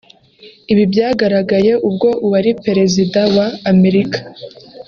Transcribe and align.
Ibi 0.71 0.83
byagaragaye 0.91 1.73
ubwo 1.87 2.09
uwari 2.25 2.51
perezida 2.63 3.19
wa 3.35 3.47
Amerika 3.71 4.19